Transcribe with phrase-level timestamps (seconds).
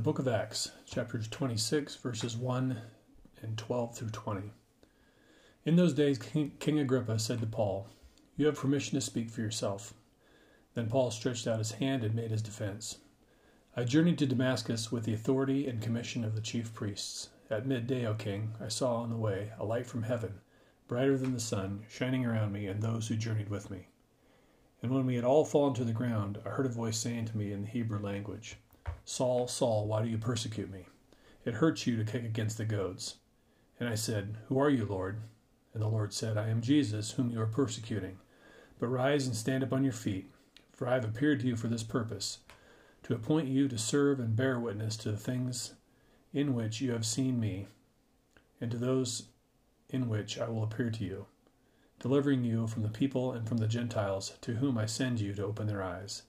[0.00, 2.80] The book of Acts, chapters 26, verses 1
[3.42, 4.50] and 12 through 20.
[5.66, 7.86] In those days, King, King Agrippa said to Paul,
[8.34, 9.92] You have permission to speak for yourself.
[10.72, 13.00] Then Paul stretched out his hand and made his defense.
[13.76, 17.28] I journeyed to Damascus with the authority and commission of the chief priests.
[17.50, 20.40] At midday, O king, I saw on the way a light from heaven,
[20.88, 23.88] brighter than the sun, shining around me and those who journeyed with me.
[24.80, 27.36] And when we had all fallen to the ground, I heard a voice saying to
[27.36, 28.56] me in the Hebrew language,
[29.04, 30.86] Saul, Saul, why do you persecute me?
[31.44, 33.16] It hurts you to kick against the goads.
[33.78, 35.20] And I said, Who are you, Lord?
[35.72, 38.18] And the Lord said, I am Jesus, whom you are persecuting.
[38.78, 40.30] But rise and stand up on your feet,
[40.72, 42.38] for I have appeared to you for this purpose,
[43.04, 45.74] to appoint you to serve and bear witness to the things
[46.32, 47.66] in which you have seen me,
[48.60, 49.28] and to those
[49.88, 51.26] in which I will appear to you,
[51.98, 55.44] delivering you from the people and from the Gentiles, to whom I send you to
[55.44, 56.22] open their eyes,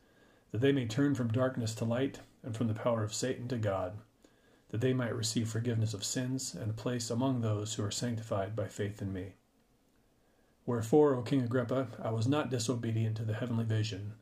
[0.51, 3.57] that they may turn from darkness to light and from the power of Satan to
[3.57, 3.97] God,
[4.69, 8.55] that they might receive forgiveness of sins and a place among those who are sanctified
[8.55, 9.33] by faith in me.
[10.65, 14.13] Wherefore, O King Agrippa, I was not disobedient to the heavenly vision,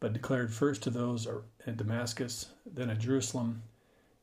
[0.00, 1.26] but declared first to those
[1.66, 3.62] at Damascus, then at Jerusalem,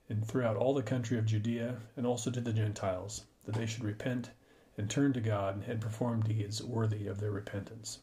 [0.07, 3.83] and throughout all the country of Judea, and also to the Gentiles, that they should
[3.83, 4.29] repent
[4.77, 7.99] and turn to God and perform deeds worthy of their repentance.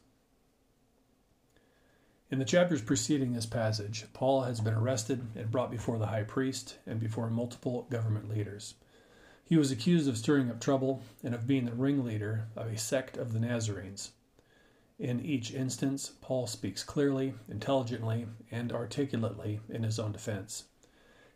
[2.33, 6.23] In the chapters preceding this passage, Paul has been arrested and brought before the high
[6.23, 8.73] priest and before multiple government leaders.
[9.45, 13.17] He was accused of stirring up trouble and of being the ringleader of a sect
[13.17, 14.13] of the Nazarenes.
[14.97, 20.63] In each instance, Paul speaks clearly, intelligently, and articulately in his own defense.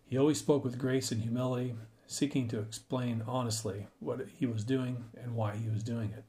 [0.03, 1.75] He always spoke with grace and humility,
[2.07, 6.23] seeking to explain honestly what he was doing and why he was doing it.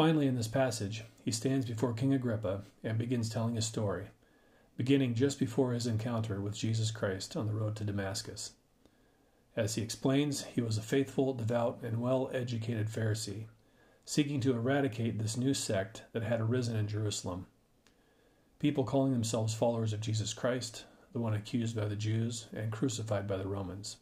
[0.00, 4.06] Finally, in this passage, he stands before King Agrippa and begins telling his story,
[4.78, 8.52] beginning just before his encounter with Jesus Christ on the road to Damascus.
[9.54, 13.44] As he explains, he was a faithful, devout, and well educated Pharisee,
[14.06, 17.44] seeking to eradicate this new sect that had arisen in Jerusalem.
[18.58, 23.28] People calling themselves followers of Jesus Christ, the one accused by the Jews and crucified
[23.28, 23.98] by the Romans.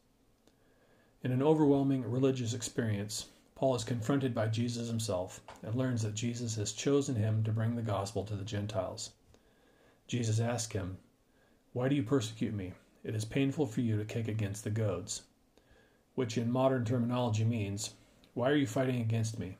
[1.24, 3.26] In an overwhelming religious experience,
[3.58, 7.74] Paul is confronted by Jesus himself and learns that Jesus has chosen him to bring
[7.74, 9.10] the gospel to the Gentiles.
[10.06, 10.98] Jesus asks him,
[11.72, 12.74] Why do you persecute me?
[13.02, 15.22] It is painful for you to kick against the goads.
[16.14, 17.94] Which in modern terminology means,
[18.32, 19.58] Why are you fighting against me?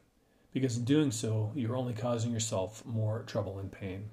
[0.53, 4.10] Because in doing so, you're only causing yourself more trouble and pain.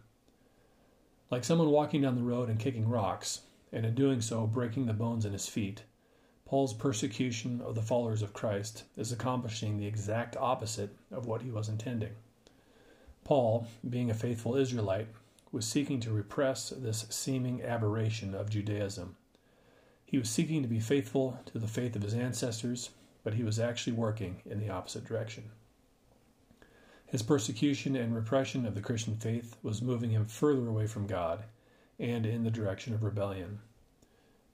[1.30, 3.42] Like someone walking down the road and kicking rocks,
[3.72, 5.84] and in doing so breaking the bones in his feet,
[6.46, 11.50] Paul's persecution of the followers of Christ is accomplishing the exact opposite of what he
[11.50, 12.14] was intending.
[13.24, 15.08] Paul, being a faithful Israelite,
[15.52, 19.16] was seeking to repress this seeming aberration of Judaism.
[20.06, 22.92] He was seeking to be faithful to the faith of his ancestors,
[23.24, 25.46] but he was actually working in the opposite direction.
[27.08, 31.46] His persecution and repression of the Christian faith was moving him further away from God
[31.98, 33.62] and in the direction of rebellion.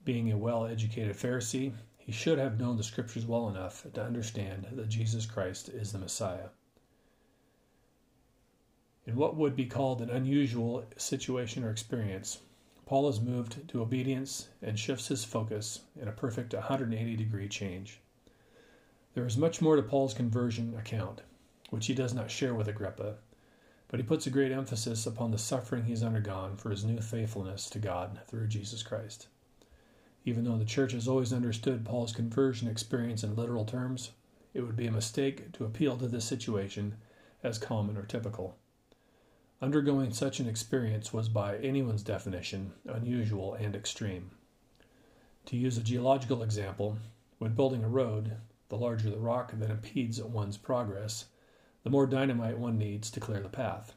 [0.04, 4.68] Being a well educated Pharisee, he should have known the scriptures well enough to understand
[4.72, 6.50] that Jesus Christ is the Messiah.
[9.06, 12.40] In what would be called an unusual situation or experience,
[12.86, 18.00] Paul is moved to obedience and shifts his focus in a perfect 180 degree change.
[19.14, 21.22] There is much more to Paul's conversion account,
[21.70, 23.18] which he does not share with Agrippa,
[23.88, 27.70] but he puts a great emphasis upon the suffering he's undergone for his new faithfulness
[27.70, 29.28] to God through Jesus Christ.
[30.24, 34.12] Even though the church has always understood Paul's conversion experience in literal terms,
[34.54, 36.96] it would be a mistake to appeal to this situation
[37.44, 38.56] as common or typical.
[39.62, 44.32] Undergoing such an experience was, by anyone's definition, unusual and extreme.
[45.46, 46.98] To use a geological example,
[47.40, 48.38] when building a road,
[48.70, 51.26] the larger the rock that impedes one's progress,
[51.84, 53.94] the more dynamite one needs to clear the path.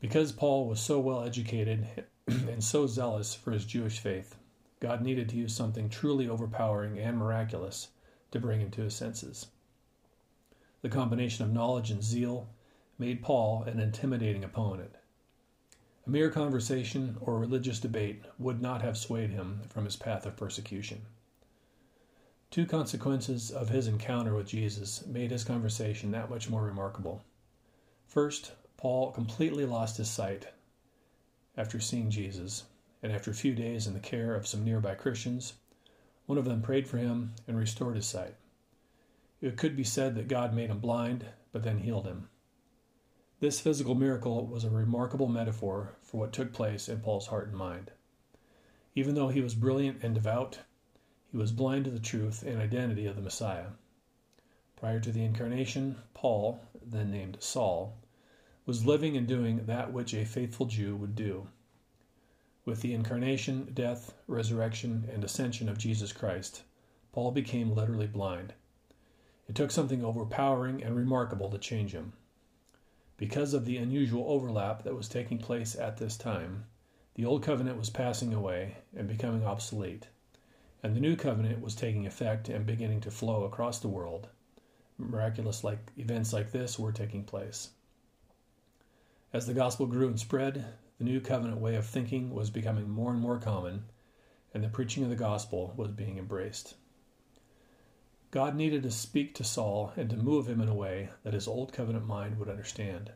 [0.00, 1.86] Because Paul was so well educated
[2.26, 4.36] and so zealous for his Jewish faith,
[4.80, 7.88] God needed to use something truly overpowering and miraculous
[8.32, 9.46] to bring him to his senses.
[10.82, 12.48] The combination of knowledge and zeal
[12.98, 14.94] made Paul an intimidating opponent.
[16.06, 20.36] A mere conversation or religious debate would not have swayed him from his path of
[20.36, 21.02] persecution.
[22.50, 27.22] Two consequences of his encounter with Jesus made his conversation that much more remarkable.
[28.06, 30.48] First, Paul completely lost his sight
[31.56, 32.64] after seeing Jesus,
[33.02, 35.54] and after a few days in the care of some nearby Christians,
[36.26, 38.36] one of them prayed for him and restored his sight.
[39.40, 42.28] It could be said that God made him blind, but then healed him.
[43.40, 47.56] This physical miracle was a remarkable metaphor for what took place in Paul's heart and
[47.56, 47.90] mind.
[48.94, 50.58] Even though he was brilliant and devout,
[51.30, 53.68] he was blind to the truth and identity of the Messiah.
[54.76, 57.96] Prior to the incarnation, Paul, then named Saul,
[58.66, 61.48] was living and doing that which a faithful Jew would do.
[62.64, 66.62] With the incarnation, death, resurrection, and ascension of Jesus Christ,
[67.12, 68.52] Paul became literally blind.
[69.48, 72.12] It took something overpowering and remarkable to change him.
[73.16, 76.66] Because of the unusual overlap that was taking place at this time,
[77.14, 80.06] the Old Covenant was passing away and becoming obsolete,
[80.82, 84.28] and the New Covenant was taking effect and beginning to flow across the world.
[84.96, 87.70] Miraculous like events like this were taking place.
[89.32, 90.64] As the gospel grew and spread,
[91.00, 93.84] the New Covenant way of thinking was becoming more and more common,
[94.52, 96.74] and the preaching of the gospel was being embraced.
[98.30, 101.48] God needed to speak to Saul and to move him in a way that his
[101.48, 103.12] old covenant mind would understand.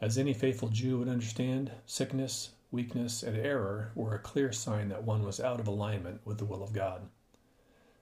[0.00, 5.04] As any faithful Jew would understand, sickness, weakness, and error were a clear sign that
[5.04, 7.10] one was out of alignment with the will of God.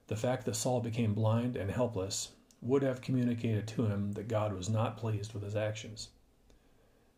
[0.07, 2.29] The fact that Saul became blind and helpless
[2.61, 6.11] would have communicated to him that God was not pleased with his actions.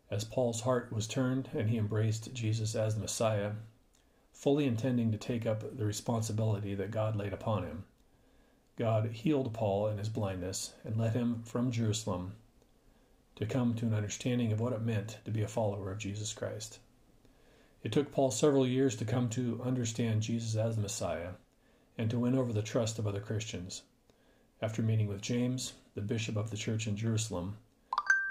[0.09, 3.53] As Paul's heart was turned and he embraced Jesus as the Messiah,
[4.31, 7.85] fully intending to take up the responsibility that God laid upon him,
[8.77, 12.35] God healed Paul in his blindness and led him from Jerusalem
[13.35, 16.33] to come to an understanding of what it meant to be a follower of Jesus
[16.33, 16.79] Christ.
[17.83, 21.31] It took Paul several years to come to understand Jesus as the Messiah
[21.97, 23.83] and to win over the trust of other Christians.
[24.61, 27.57] After meeting with James, the bishop of the church in Jerusalem,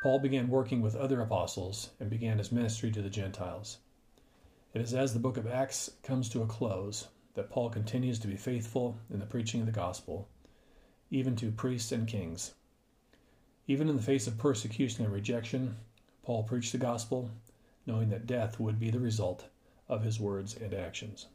[0.03, 3.79] Paul began working with other apostles and began his ministry to the Gentiles.
[4.75, 8.29] It is as the book of Acts comes to a close that Paul continues to
[8.29, 10.29] be faithful in the preaching of the gospel
[11.11, 12.55] even to priests and kings.
[13.69, 15.77] Even in the face of persecution and rejection,
[16.23, 17.31] Paul preached the gospel,
[17.87, 19.47] knowing that death would be the result
[19.89, 21.27] of his words and actions.